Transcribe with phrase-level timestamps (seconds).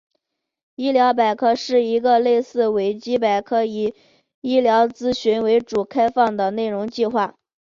[0.77, 3.93] 医疗百科是一个类似维基百科以
[4.41, 7.35] 医疗资讯为主的开放内容计划。